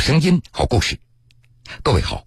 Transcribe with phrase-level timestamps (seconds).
[0.00, 0.98] 声音，好故事。
[1.82, 2.24] 各位好，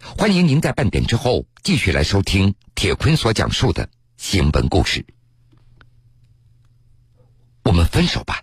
[0.00, 5.06] 欢迎您在半点之后继续来收听铁坤所讲述的新闻故事。
[7.62, 8.42] 我们分手吧。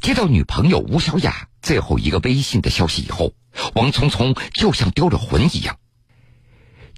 [0.00, 3.34] 接到女朋友吴小雅最后一个微信的消息以后，
[3.74, 5.78] 王聪聪就像丢了魂一样。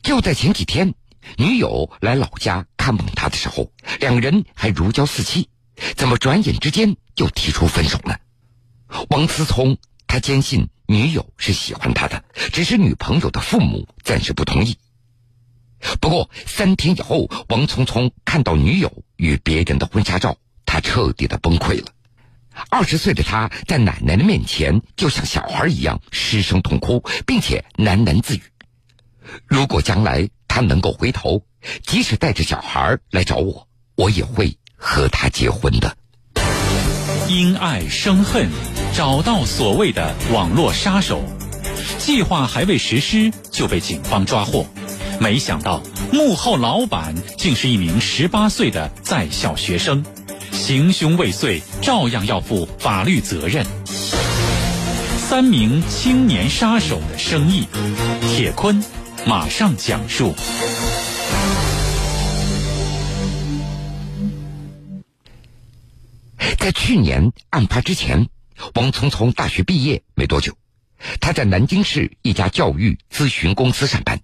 [0.01, 0.95] 就在前几天，
[1.39, 5.49] 女友来老家看望他的时候，两人还如胶似漆，
[5.97, 8.21] 怎么转眼之间就提出分手了？
[9.11, 9.76] 王思聪
[10.12, 14.76] 他坚信女友是喜欢他的，只是女朋友的父母暂时不同意。
[16.02, 21.86] 不过三天以后，王聪聪看到女友与别人的婚纱照，他彻底的崩溃了。
[22.68, 28.43] 二十岁的他在奶奶的面前就像小孩一样失声痛哭，并且喃喃自语
[29.49, 31.43] ：“如果将来他能够回头，
[31.86, 35.97] 即使带着小孩来找我，我也会和他结婚的。”
[37.30, 38.50] 因爱生恨，
[38.94, 41.22] 找到所谓的网络杀手，
[41.98, 44.66] 计划还未实施就被警方抓获，
[45.18, 50.04] 没想到幕后老板竟是一名十八岁的在校学生。
[50.52, 53.64] 行凶未遂，照样要负法律责任。
[55.16, 57.66] 三名青年杀手的生意，
[58.28, 58.84] 铁坤
[59.26, 60.34] 马上讲述。
[66.58, 68.28] 在去年案发之前，
[68.74, 70.56] 王聪聪大学毕业没多久，
[71.20, 74.20] 他在南京市一家教育咨询公司上班。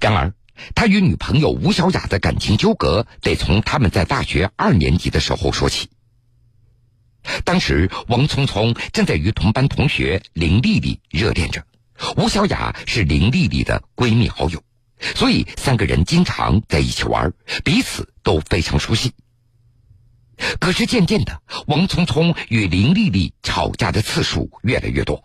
[0.00, 0.32] 然而，
[0.74, 5.88] 他与女朋友吴小雅的感情纠葛，得从他们在大学二年级的时候说起。
[7.44, 11.64] 当时，王聪聪正在与同班同学林丽丽热恋着，
[12.16, 14.62] 吴小雅是林丽丽的闺蜜好友，
[15.16, 17.32] 所以三个人经常在一起玩，
[17.64, 19.12] 彼此都非常熟悉。
[20.64, 25.22] 可是渐渐的，王聪聪与林丽丽吵架的次数越来越多。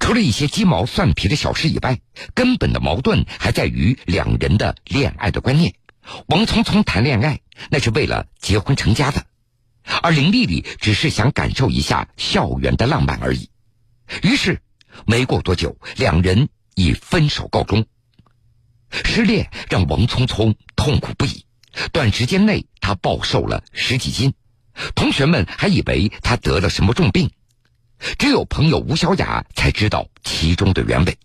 [0.00, 2.00] 除了一些鸡毛蒜皮的小事以外，
[2.34, 5.74] 根本的矛盾还在于两人的恋爱的观念。
[6.26, 7.38] 王聪聪谈恋爱
[7.70, 9.24] 那是为了结婚成家的，
[10.02, 13.50] 而林丽丽只是想感受一下校园的浪漫而已。
[14.24, 14.60] 于是，
[15.06, 17.86] 没过多久，两人以分手告终。
[18.90, 21.44] 失恋让王聪聪痛苦不已，
[21.92, 24.34] 短时间内他暴瘦了十几斤，
[24.94, 27.30] 同学们还以为他得了什么重病。
[28.18, 31.18] 只有朋友吴小雅才知道其中的原委。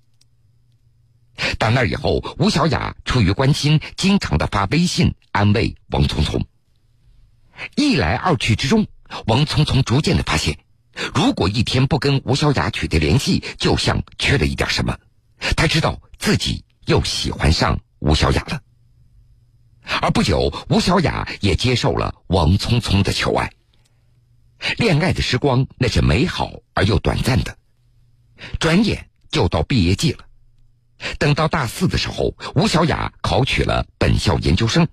[1.58, 6.46] 打那以后，吴小雅出于关心，经常的发微信安慰王聪聪。
[7.76, 8.88] 一来二去之中，
[9.28, 10.60] 王聪聪逐渐的发现，
[11.14, 14.98] 如果一天不跟吴小雅取得联系，就像缺了一点什么。
[15.56, 18.62] 他知道自己又喜欢上吴小雅了。
[20.02, 23.52] 而不久，吴小雅也接受了王聪聪的求爱。
[24.78, 27.58] 恋爱的时光那是美好而又短暂的，
[28.60, 30.26] 转眼就到毕业季了。
[31.20, 34.88] 等到大四的时候，吴小雅考取了本校研究生，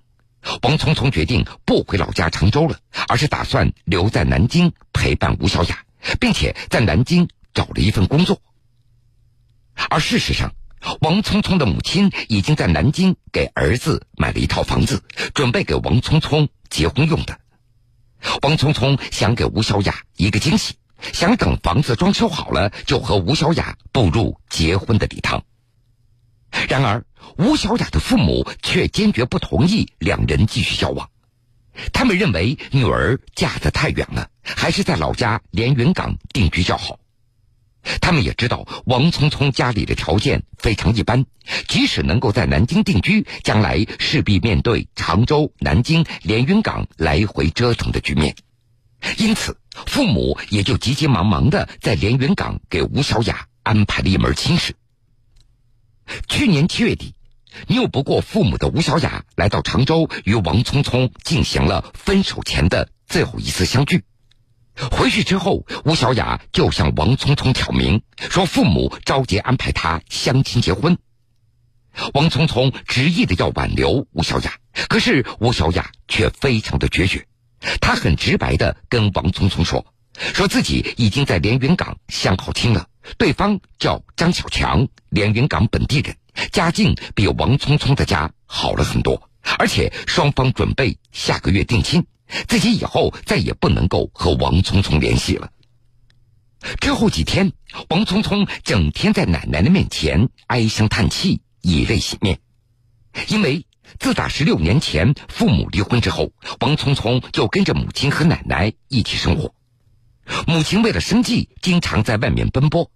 [0.61, 2.77] 王聪聪决定不回老家常州了，
[3.07, 5.85] 而是打算留在南京陪伴吴小雅，
[6.19, 8.41] 并且在南京找了一份工作。
[9.89, 10.53] 而事实上，
[10.99, 17.39] 王聪聪的母亲已经在南京给儿子买了一套房子，准备给王聪聪结婚用的。
[18.41, 20.75] 王聪聪想给吴小雅一个惊喜，
[21.13, 25.43] 想等房子装修好了就和吴小雅步入结婚的礼堂。
[26.69, 27.03] 然而，
[27.37, 31.09] 吴小雅的父母却坚决不同意两人继续交往，
[31.91, 36.99] 他们认为女儿嫁得太远了，还是在老家连云港定居较好。
[38.01, 41.25] 他们也知道王聪聪家里的条件非常一般，
[41.67, 48.35] 即使能够在南京定居，将来势必面对常州、南京、连云港来回折腾的局面。
[49.17, 54.75] 因此，父母也就急急忙忙的在连云港给吴小雅安排了一门亲事。
[56.29, 57.13] 去年七月底，
[57.67, 64.03] 拗不过父母的吴小雅来到常州，与王聪聪进行了分手前的最后一次相聚。
[64.91, 70.97] 回去之后，吴小雅就向王聪聪挑明，说父母着急安排她相亲结婚。
[72.13, 74.57] 王聪聪执意的要挽留吴小雅，
[74.89, 77.27] 可是吴小雅却非常的决绝。
[77.79, 79.85] 她很直白的跟王聪聪说，
[80.15, 82.87] 说自己已经在连云港相好亲了，
[83.17, 86.15] 对方叫张小强，连云港本地人，
[86.51, 89.29] 家境比王聪聪的家好了很多，
[89.59, 92.03] 而且双方准备下个月定亲。
[92.47, 95.51] 自己以后再也不能够和王聪聪联系了。
[96.79, 97.51] 之后几天，
[97.89, 102.39] 王聪聪整天在奶奶的面前唉声叹气，以泪洗面。
[103.27, 103.65] 因为
[103.99, 106.31] 自打十六年前父母离婚之后，
[106.61, 109.53] 王聪聪就跟着母亲和奶奶一起生活。
[110.47, 112.89] 母亲为了生计，经常在外面奔波，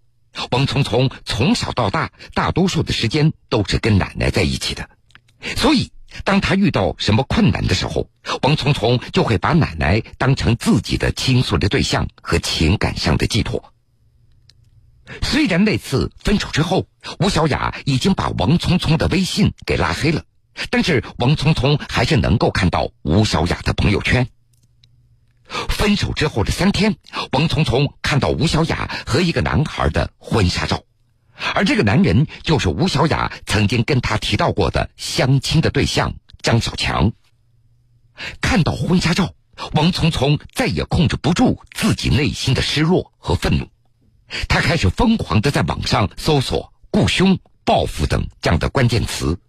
[0.50, 4.90] 王聪聪从小到大，大多数的时间都是跟奶奶在一起的，
[5.58, 5.92] 所以
[6.24, 8.10] 当他遇到什么困难的时候，
[8.42, 13.74] 王聪聪就会把奶奶当成自己的倾诉的对象和情感上的寄托。
[15.22, 16.88] 虽然那次分手之后，
[17.20, 20.24] 吴小雅已经把王聪聪的微信给拉黑了，
[20.70, 24.28] 但是王聪聪还是能够看到吴小雅的朋友圈。
[25.70, 26.98] 分手之后的三天，
[27.32, 30.84] 王聪聪看到吴小雅和一个男孩的婚纱照，
[31.54, 37.12] 而这个男人就是吴小雅曾经跟他提到过的相亲的对象张小强。
[38.42, 39.34] 看到婚纱照，
[39.74, 43.68] 王聪聪再也控制不住自己内心的失落和愤怒。
[44.50, 49.40] 他开始疯狂的在网上搜索“雇凶”“报复”等这样的关键词，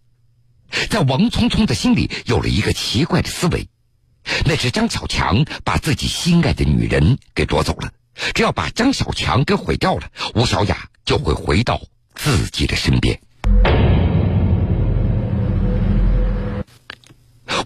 [0.91, 3.69] 在王聪聪的心里有了一个奇怪的思维：
[4.45, 7.91] 那是张小强把自己心爱的女人给夺走了，
[8.35, 11.81] 只要把张小强给毁掉了，吴小雅就会回到
[12.15, 13.21] 自己的身边。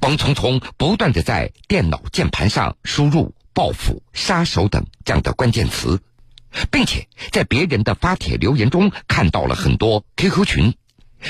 [0.01, 6.01] 王聪聪不断的在电脑键盘上输入“报复”“杀手”等这样的关键词。
[6.71, 10.75] 并且在别人的发帖留言中看到了很多 QQ 群，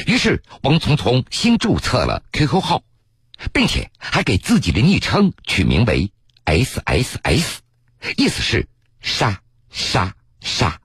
[0.08, 2.82] 于是王聪聪新注册了 QQ 号，
[3.52, 6.10] 并且还给自己的昵称取名为
[6.44, 7.58] SSS，
[8.16, 8.66] 意思是
[9.02, 10.80] 杀杀杀。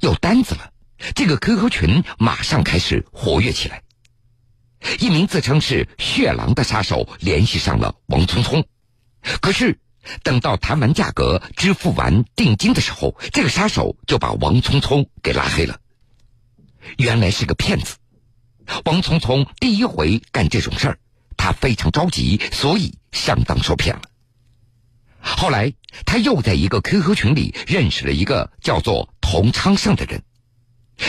[0.00, 0.72] 有单子了，
[1.14, 3.82] 这个 QQ 群马上开始活跃起来。
[5.00, 8.64] 一名自称是血狼的杀手联系上了王聪聪，
[9.40, 9.80] 可是。
[10.22, 15.80] 等到谈完价格、支付完定金的时候，这个杀手就把王聪聪给拉黑了。
[16.96, 17.96] 原来是个骗子。
[18.86, 20.98] 王聪聪第一回干这种事儿，
[21.36, 24.02] 他非常着急，所以上当受骗了。
[25.20, 25.72] 后来
[26.06, 30.22] 他又在一个 QQ 群里认识了一个叫做童昌盛的人。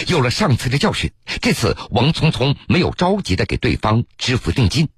[0.08, 1.12] 有了上次的教训，
[1.42, 4.90] 这次王聪聪没有着急的给对方支付定金。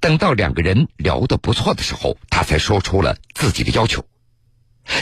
[0.00, 4.04] 等到两个人聊得不错的时候，他才说出了自己的要求。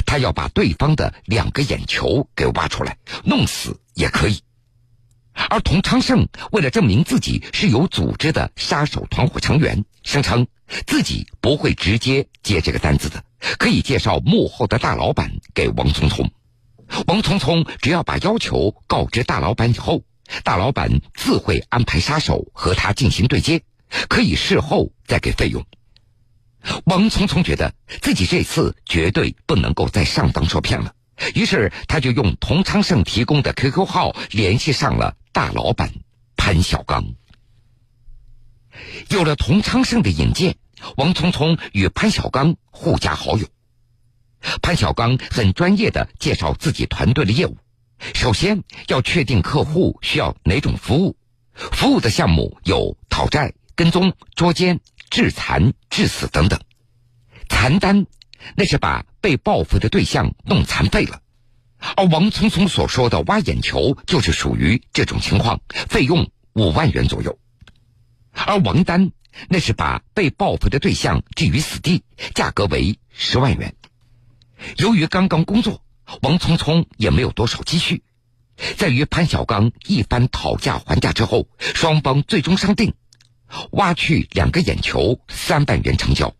[0.06, 4.41] 他要把对方的两个眼球给挖出来，弄死也可以。
[5.49, 10.46] 而童昌盛为了证明自己是有组织的杀手团伙成员，声称
[10.87, 13.25] 自己不会直接接这个单子的，
[13.58, 16.31] 可以介绍幕后的大老板给王聪聪。
[17.06, 20.02] 王聪聪只要把要求告知大老板以后，
[20.44, 23.62] 大老板自会安排杀手和他进行对接。
[24.08, 25.64] 可以事后再给费用。
[26.85, 30.93] 王聪聪觉得自己这次绝对不能够再上当受骗了，
[31.34, 35.91] 于是他就用童昌盛提供的 QQ 号联系上了大老板
[36.37, 37.14] 潘小刚。
[39.08, 40.56] 有了童昌盛的引荐，
[40.96, 43.46] 王聪聪与潘小刚互加好友。
[44.62, 47.56] 潘小刚很专业的介绍自己团队的业务，
[48.14, 51.16] 首先要确定客户需要哪种服务，
[51.54, 53.54] 服务的项目有讨债。
[53.78, 56.58] 跟踪、捉奸、致残、致死等等，
[57.48, 58.06] 残单
[58.56, 61.22] 那是把被报复的对象弄残废了，
[61.96, 67.38] 而王聪聪所说的挖眼球就是属于这种情况，费用五万元左右；
[68.46, 69.11] 而王丹
[69.49, 72.02] 那是把被报复的对象置于死地，
[72.35, 73.75] 价格为十万元。
[74.77, 75.82] 由于刚刚工作，
[76.22, 78.03] 王聪聪也没有多少积蓄，
[78.77, 82.94] 在与潘小刚一番讨价还价之后，双方最终商定。
[83.70, 86.34] 挖去两个眼球，三万元成交。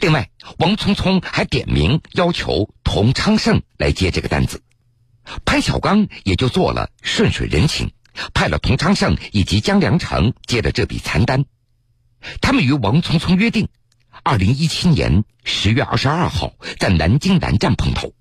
[0.00, 4.62] 另外，王聪聪还点名要求童昌盛来接这个单子，
[5.44, 7.90] 潘小刚也就做了顺水人情，
[8.34, 11.44] 派了童昌盛以及江良成接的这笔残单。
[12.40, 13.68] 他们与王聪聪约定，
[14.22, 18.12] 二零一七年十月二十二号在南京南站碰头。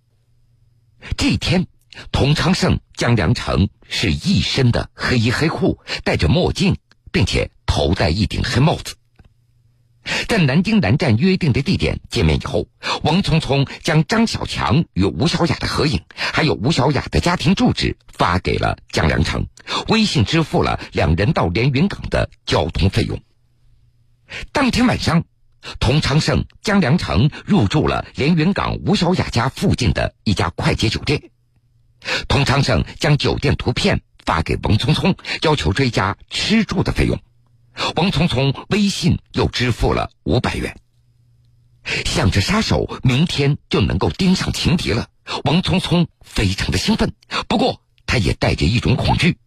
[1.18, 1.68] 这一天，
[2.12, 6.77] 童昌盛、江良成是一身的黑衣黑裤，戴着墨镜，
[7.12, 7.51] 并且。
[7.70, 8.96] 头戴一顶黑帽子，
[10.27, 12.66] 在南京南站约定的地点见面以后，
[13.04, 19.46] 王聪聪将张小强与吴小雅的合影，还有吴小雅的家庭住址发给了江良成，
[19.88, 23.21] 微信支付了两人到连云港的交通费用。
[24.51, 25.24] 当天晚上，
[25.79, 31.31] 童昌盛、江良成入住了连云港吴小雅家附近的一家快捷酒店。
[32.27, 37.19] 童昌盛将酒店图片发给王聪聪，要求追加吃住的费用。
[37.95, 40.77] 王聪聪微信又支付了五百元，
[42.05, 45.09] 想着杀手明天就能够盯上情敌了，
[45.43, 47.13] 王聪聪非常的兴奋，
[47.47, 49.38] 不过他也带着一种恐惧。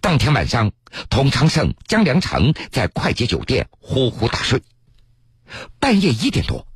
[0.00, 0.72] 当天晚上，
[1.10, 4.62] 童昌盛、江良成在快捷酒店呼呼大睡，
[5.78, 6.66] 半夜一点多，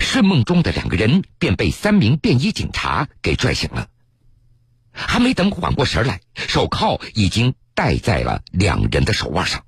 [0.00, 3.88] 睡梦中的两个人便被三名便衣警察给拽醒了，
[4.92, 9.64] 还没等缓过神来，手铐已经戴在了两人的手腕上。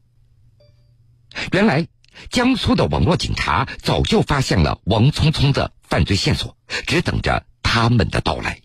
[1.53, 1.87] 原来，
[2.31, 6.57] 江苏的网络警察早就发现了王聪聪的犯罪线索，
[6.87, 8.61] 只等着他们的到来。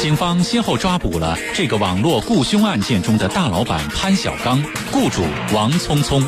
[0.00, 6.26] 警方先后抓捕了这个网络雇凶案件中的大老板潘小刚、雇主王聪聪。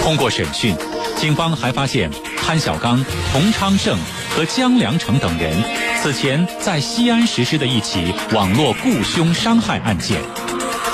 [0.00, 0.76] 通过审讯，
[1.16, 3.98] 警方还发现潘小刚、童昌盛
[4.30, 5.60] 和江良成等人
[6.00, 10.22] 此前在西安实施的一起网络雇凶伤害案件。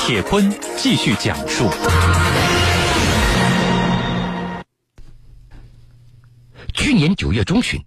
[0.01, 1.69] 铁坤继续讲述。
[6.73, 7.79] 去年九月中旬。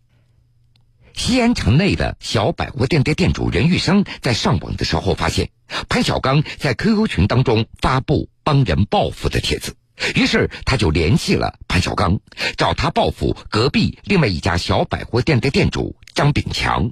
[1.17, 5.49] 西安城内的小百货店的店主任玉生在上网的时候，发现
[5.89, 9.75] 潘小刚在 QQ 群当中发布帮人报复的帖子，
[10.15, 12.19] 于是他就联系了潘小刚，
[12.55, 16.91] 找他报复隔壁另外一家小百货店的店主张炳强。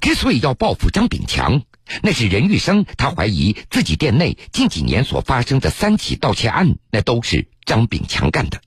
[0.00, 1.62] 之所以要报复张炳强，
[2.02, 8.60] 那是任玉生他怀疑自己店内近几年所发生的三起盗窃案，那都是张炳强干的，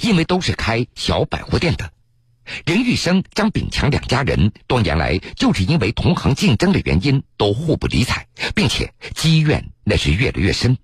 [0.00, 1.92] 因为都是开小百货店的。
[2.66, 10.76] 任玉生、张炳强两家人多年来就是因为同行竞争的原因都互不理睬，并且积怨那是越来越深。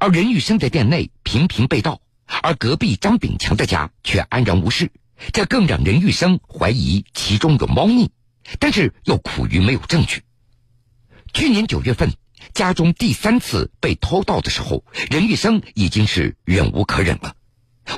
[0.00, 2.00] 而任玉生的店内频频被盗，
[2.42, 4.90] 而隔壁张炳强的家却安然无事，
[5.32, 8.10] 这更让任玉生怀疑其中有猫腻，
[8.58, 10.22] 但是又苦于没有证据。
[11.34, 12.12] 去年九月份，
[12.54, 17.36] 家中第三次被偷盗的时候，任玉生已经是忍无可忍了。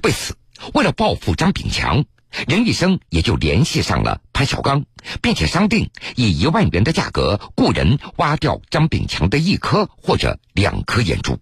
[0.02, 0.36] 为此，
[0.74, 2.04] 为了报复张炳强。
[2.46, 4.84] 任玉生也就联系上了潘小刚，
[5.22, 11.38] 并且商定以一万元的价格雇人挖掉张炳强的一颗或者两颗眼珠。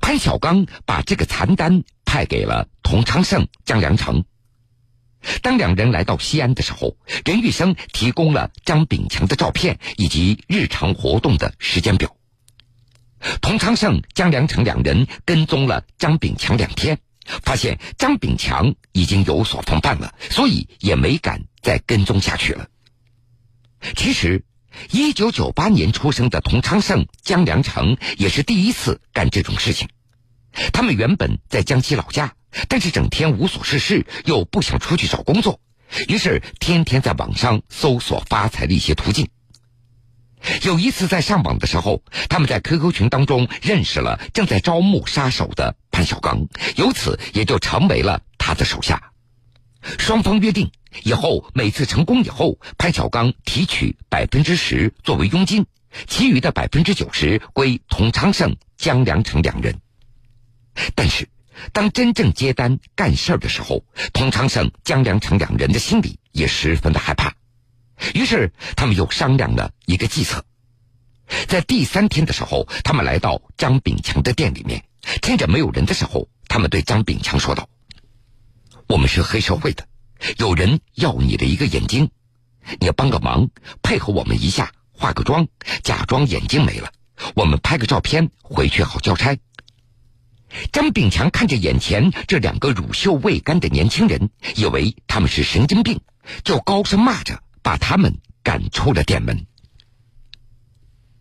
[0.00, 4.24] 潘小刚把这个残单派给了童昌盛、江良成。
[5.42, 12.16] 当两人来到西安的时候，任玉生提供了张炳强的照片以及日常活动的时间表。
[13.40, 16.98] 童昌盛、江良成两人跟踪了张炳强两天。
[17.42, 22.68] 发现张炳强已经有所防范了，所以也没敢再跟踪下去了。
[23.96, 24.44] 其实，
[24.90, 29.88] 一九九八年出生的童昌盛、江良成也是第一次干这种事情。
[30.72, 32.34] 他们原本在江西老家，
[32.68, 35.60] 但是整天无所事事，又不想出去找工作，
[36.08, 39.28] 于是天天在网上搜索发财的一些途径。
[40.62, 49.12] 有一次在上网的时候，他们在 QQ 群当中认识了正在招募杀手的潘小刚，由此也就成为了他的手下。
[49.98, 50.70] 双方约定
[51.04, 55.66] 以后每次成功以后，潘小刚提取百分之十作为佣金，
[56.06, 59.80] 其余的百分之九十归童昌盛、江良成两人。
[60.94, 61.28] 但是，
[61.72, 67.34] 当真正接单干事儿的时候，童昌盛、江良成两人的心里也十分的害怕。
[68.14, 70.44] 于是，他们又商量了一个计策。
[71.46, 74.84] 在第三天的时候，他们来到张炳强的店里面，
[75.20, 77.68] 趁着没有人的时候，他们对张炳强说道
[78.88, 79.86] ：“我们是黑社会的，
[80.38, 82.10] 有人要你的一个眼睛，
[82.80, 83.50] 你要帮个忙，
[83.82, 85.48] 配合我们一下，化个妆，
[85.82, 86.90] 假装眼睛没了，
[87.34, 89.36] 我们拍个照片回去好交差。”
[90.72, 96.00] 张炳强看着眼前这两个乳臭未干的年轻人，以为他们是神经病，
[96.42, 97.42] 就高声骂着。
[97.68, 99.46] 把他们赶出了店门。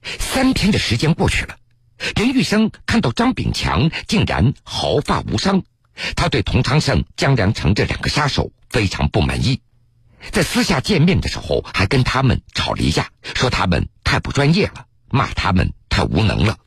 [0.02, 1.58] 三天的时间过去了，
[2.16, 5.64] 任玉生看到张炳强竟然毫发无伤，
[6.16, 9.60] 他对童昌胜、江良成这两个杀手非常不满意，
[10.32, 16.58] 在私下见面的时候还跟他们吵了一架，说他们太不专业了，骂他们太无能了。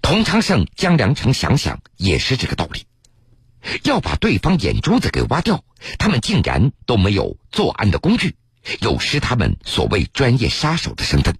[0.00, 2.86] 童昌胜、江良成想想也是这个道理，
[3.84, 5.62] 要把对方眼珠子给挖掉，
[5.98, 8.34] 他们竟然都没有作案的工具。
[8.80, 11.36] 有失他们所谓专业杀手的身份，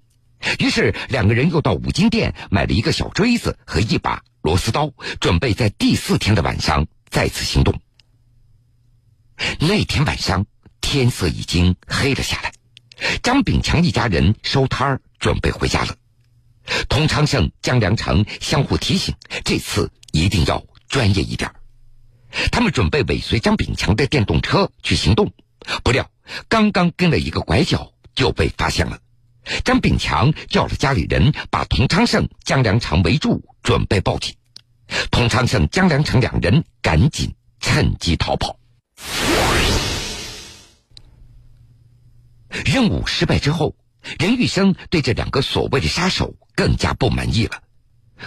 [0.58, 7.80] 于是两个人又到五金店买了一个小锥子和一把螺丝刀，准备在第四天的晚上再次行动。
[9.60, 10.46] 那天晚上
[10.80, 12.52] 天色已经黑了下来，
[13.22, 15.96] 张炳强一家人收摊儿准备回家了。
[16.88, 21.52] 童昌胜、江良成相互提醒，这次一定要专业一点。
[22.52, 25.32] 他们准备尾随张炳强的电动车去行动，
[25.82, 26.10] 不料。
[26.48, 28.98] 刚刚跟了一个拐角，就被发现了。
[29.64, 34.34] 张炳强叫了家里人，把童昌盛、江良成围住，准备报警。
[35.10, 38.58] 童昌盛、江良成两人赶紧趁机逃跑。
[42.64, 43.76] 任务失败之后，
[44.18, 47.62] 任玉生对这两个所谓的杀手更加不满意了。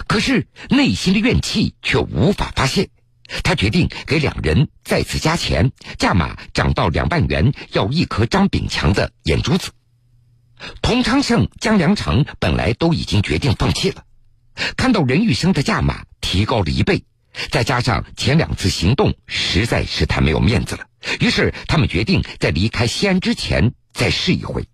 [0.06, 2.88] 可是内心的怨气却无法发泄。
[3.42, 9.70] 他决定给两人再次加钱，价码涨到两万元，要一颗张炳强的眼珠子。
[10.80, 14.04] 童昌盛、江良成本来都已经决定放弃了，
[14.76, 17.04] 看到任玉生的价码提高了一倍，
[17.50, 20.86] 再加上前两次行动实在是太没有面子了，
[21.18, 24.64] 于是他们决定在离开西安之前再试一回。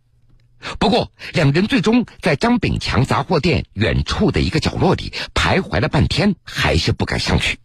[0.79, 7.59] 不过，两人最终在张炳强杂货店远处的一个角落里徘徊了半天，还是不敢上去。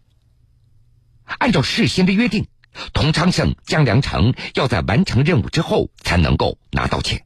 [1.25, 2.47] 按照事先的约定，
[2.93, 7.25] 童昌盛、江良成要在完成任务之后才能够拿到钱。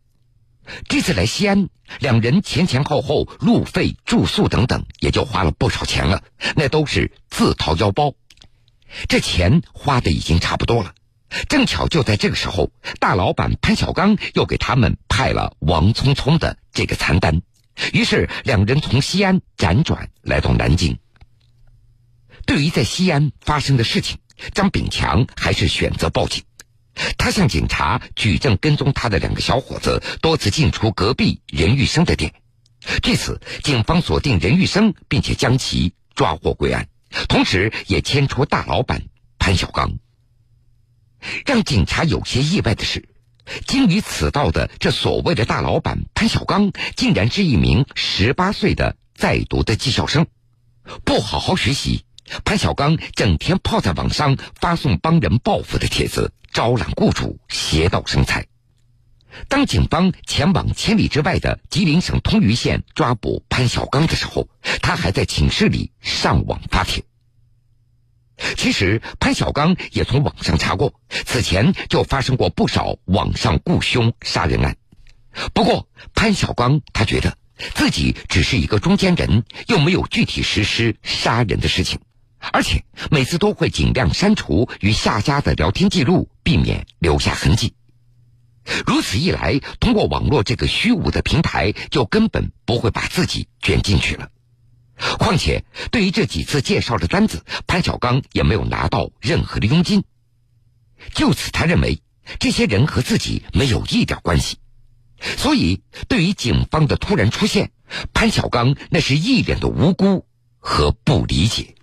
[0.90, 6.24] 这次来西安，两人前前后后路费、住宿等等，也就花了不少钱了，
[6.56, 8.14] 那都是自掏腰包。
[9.08, 10.94] 这钱花的已经差不多了。
[11.50, 17.42] 正巧就在这个时候，大老板潘小刚又给他们派了王聪聪的这个残单，
[17.94, 20.98] 于是两人从西安辗转来到南京。
[22.48, 24.18] 对于在西安发生的事情，
[24.56, 26.44] 张炳强还是选择报警。
[27.18, 32.34] 他向警察举证跟踪他的两个小伙子多次进出隔壁任玉生的店。
[33.04, 36.88] 据此，警方锁定任玉生，并且将其抓获归案，
[37.28, 39.04] 同时也牵出大老板
[39.38, 40.00] 潘小刚。
[41.46, 43.10] 让警察有些意外的是，
[43.68, 50.26] 经于此道的这所谓的大老板潘小刚，竟然是一名十八岁的在读的技校生，
[51.04, 52.06] 不好好学习。
[52.44, 58.46] 潘小刚整天泡在网上发送帮人报复的帖子，招揽雇主，邪道生财。
[59.48, 64.50] 当警方前往千里之外的吉林省通榆县抓捕潘小刚的时候，
[64.82, 67.04] 他还在寝室里上网发帖。
[68.56, 70.94] 其实潘小刚也从网上查过，
[71.26, 74.78] 此前就发生过不少网上雇凶杀人案。
[75.54, 77.38] 不过潘小刚他觉得
[77.76, 82.00] 自己只是一个中间人，又没有具体实施杀人的事情，
[82.40, 87.74] 而且每次都会尽量删除与下家的聊天记录，避免留下痕迹。
[88.86, 94.30] 如此一来，通过网络这个虚无的平台，就根本不会把自己卷进去了。
[95.20, 100.04] 况且，对于这几次介绍的单子，潘小刚也没有拿到任何的佣金。
[101.14, 102.02] 就此，他认为
[102.40, 104.58] 这些人和自己没有一点关系。
[105.38, 107.72] 所以，对于警方的突然出现，
[108.14, 110.26] 潘小刚那是一脸的无辜
[110.60, 111.76] 和不理解。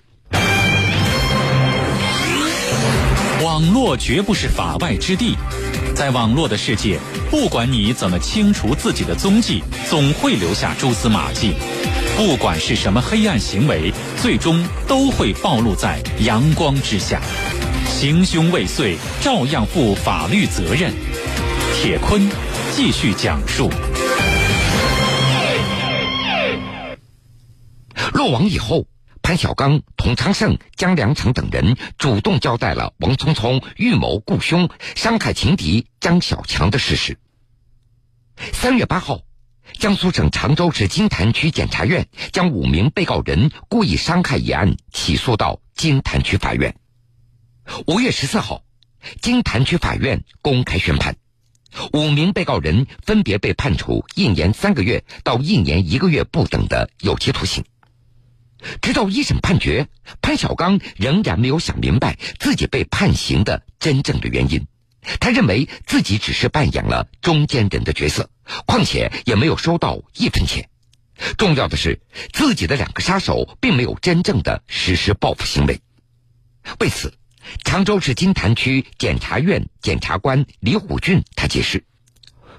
[3.54, 5.36] 网络绝不是法外之地，
[5.94, 6.98] 在网络的世界，
[7.30, 11.52] 不管你怎么清除自己的踪迹，总会留下蛛丝马迹。
[12.16, 17.20] 不管是什么黑暗行为，最终都会暴露在阳光之下。
[17.86, 20.92] 行凶未遂，照样负法律责任。
[21.76, 22.28] 铁坤
[22.72, 23.70] 继续讲述。
[28.14, 28.84] 落网以后，
[29.24, 37.18] 潘小刚、童昌胜、江良成等人主动交代了王聪聪预谋雇凶、伤害情敌张小强的事实。
[38.52, 39.22] 三月八号。
[39.78, 46.76] 江苏省常州市金坛区检察院将五名被告人故意伤害一案起诉到金坛区法院。
[47.86, 48.62] 五月十四号，
[49.22, 51.16] 金坛区法院公开宣判，
[51.94, 57.64] 五名被告人分别被判处一年三个月到一年一个月不等的有期徒刑。
[58.80, 59.88] 直到一审判决，
[60.22, 64.66] 潘小刚仍然没有想明白自己被判刑的真正的原因。
[65.20, 68.30] 他认为自己只是扮演了中间人的角色，
[68.66, 70.68] 况且也没有收到一分钱。
[71.36, 72.00] 重要的是，
[72.32, 75.80] 自己的两个杀手并没有真正的实施报复行为。
[76.80, 77.12] 为此，
[77.64, 81.84] 常州市金坛区检察院检察官李虎俊他解释，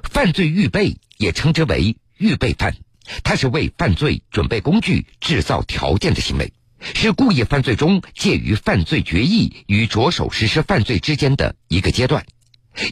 [0.04, 2.76] 犯罪预备也称之为预备犯，
[3.24, 6.54] 它是为犯罪准备工具、制造条件的行为。
[6.94, 12.26] 是故意犯罪中介于犯罪决议与着手实施犯罪之间的一个阶段，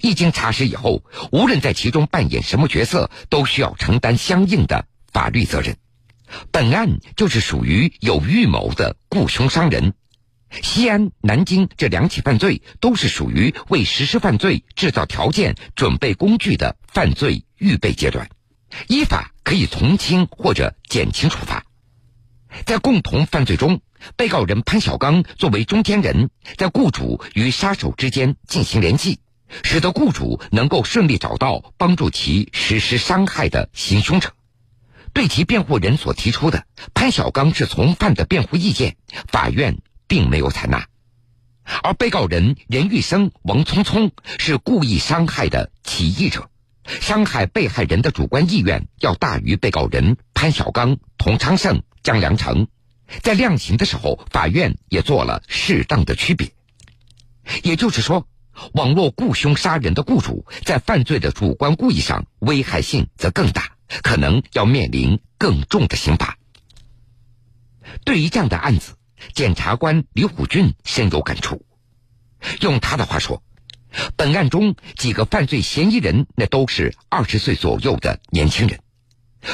[0.01, 5.77] 一经查实以后，无论在其中扮演什么角色，都需要承担相应的法律责任。
[6.49, 9.93] 本案就是属于有预谋的雇凶伤人。
[10.61, 18.29] 西安、南京这两起犯罪都是属于为实施犯罪制造条件、准备工具的犯罪预备阶段，
[18.87, 21.65] 依法可以从轻或者减轻处罚。
[22.65, 23.81] 在共同犯罪中，
[24.15, 29.19] 被告人潘小刚作为中间人，在雇主与杀手之间进行联系，
[29.63, 34.33] 使得雇主能够顺利找到帮助其实施伤害的行凶者。
[35.13, 40.87] 对其辩护人所提出的潘小刚是从犯的辩护意见，法院并没有采纳。
[41.81, 46.49] 而被告人任玉生、王聪聪是故意伤害的起义者，
[46.85, 51.83] 伤害被害人的主观意愿要大于被告人潘小刚、童昌胜。
[52.03, 52.67] 江良成，
[53.21, 56.51] 在量刑的时候，法院也做了适当的区别。
[57.63, 58.27] 也就是说，
[58.73, 66.37] 网络雇凶杀人的雇主在犯罪的主观故意上危害性则更大，可能要面临更重的刑罚。
[68.03, 68.95] 对于这样的案子，
[69.33, 71.65] 检察官李虎俊深有感触。
[72.59, 73.41] 用他的话说，
[74.15, 78.79] 本案中几个犯罪嫌疑人那都是二十岁左右的年轻人。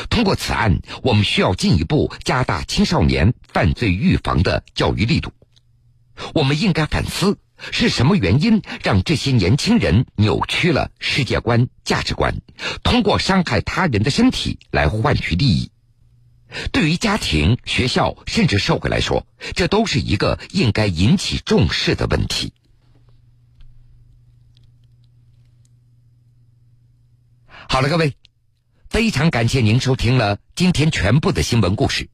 [0.10, 5.32] 通过此案，我们需要进一步加大青少年犯罪预防的教育力度。
[6.34, 7.38] 我们应该反思
[7.72, 12.36] 是什么原因让这些年轻人扭曲了世界观、价值观，
[12.84, 15.72] 通过伤害他人的身体来换取利益。
[16.72, 19.26] 对于家庭、学校甚至社会来说，
[19.56, 22.54] 这都是一个应该引起重视的问题。
[27.72, 28.16] 好了，各位。
[28.90, 32.10] 非常感谢您收听了今天全部的新闻故事，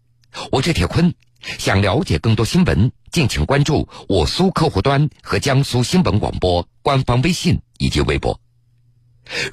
[0.51, 1.15] 我是铁坤。
[1.39, 8.37] 想了解更多新闻，敬请关注我苏客户端和江苏新闻广播官方微信以及微博。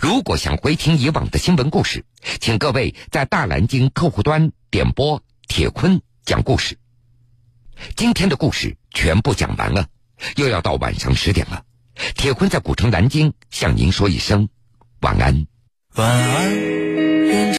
[0.00, 2.04] 如果想回听以往的新闻故事，
[2.40, 6.76] 请各位在大蓝鲸客户端点播铁坤讲故事。
[7.94, 9.86] 今天的故事全部讲完了，
[10.34, 11.64] 又要到晚上十点了。
[12.16, 14.48] 铁坤在古城南京向您说一声
[15.00, 15.46] 晚安，
[15.94, 16.81] 晚安。